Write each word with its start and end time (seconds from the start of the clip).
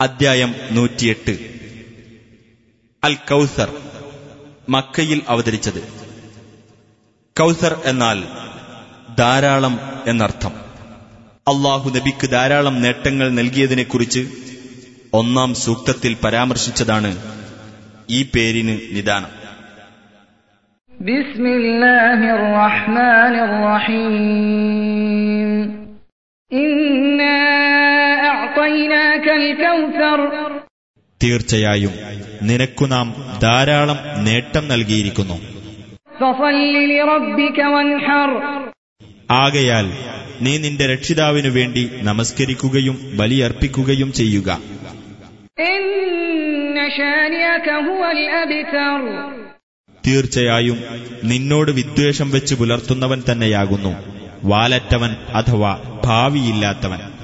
അദ്ധ്യായം 0.00 0.54
നൂറ്റിയെട്ട്. 0.70 1.38
അൽ 3.04 3.14
കൗസർ 3.14 3.76
മക്കയിൽ 4.68 5.22
അവതരിച്ചത്. 5.28 5.88
കൗസർ 7.38 7.82
എന്നാൽ 7.84 8.24
ധാരാളം 9.18 9.80
എന്നർത്ഥം. 10.06 10.52
അള്ളാഹു 11.48 11.90
നബിക്ക് 11.90 12.30
ധാരാളം 12.30 12.82
നേട്ടങ്ങൾ 12.82 13.28
നൽകിയതിനെക്കുറിച്ച് 13.28 14.28
ഒന്നാം 15.12 15.54
സൂക്തത്തിൽ 15.54 16.16
പരാമർശിച്ചതാണ് 16.24 17.18
ഈ 18.10 18.22
പേരിന് 18.22 18.78
നിദാനം. 18.90 19.40
ബിസ്മില്ലാഹിർ 20.90 22.40
റഹ്മാനിർ 22.52 23.74
റഹീം. 23.74 25.29
തീർച്ചയായും 31.22 31.90
നിനക്കു 32.42 32.84
നാം 32.84 33.14
ധാരാളം 33.42 34.24
നേട്ടം 34.24 34.68
നൽകിയിരിക്കുന്നു. 34.68 35.34
ആകയാൽ 39.30 39.92
നീ 40.40 40.58
നിന്റെ 40.58 40.86
രക്ഷിതാവിനു 40.86 41.48
വേണ്ടി 41.48 41.90
നമസ്കരിക്കുകയും 42.02 43.16
ബലിയർപ്പിക്കുകയും 43.16 44.12
ചെയ്യുക. 44.12 44.58
തീർച്ചയായും 50.06 50.80
നിന്നോട് 51.24 51.70
വിദ്വേഷം 51.70 52.30
വെച്ച് 52.30 52.54
പുലർത്തുന്നവൻ 52.54 53.22
തന്നെയാകുന്നു. 53.32 53.94
വാലറ്റവൻ 54.44 55.10
അഥവാ 55.34 56.00
ഭാവിയില്ലാത്തവൻ. 56.04 57.19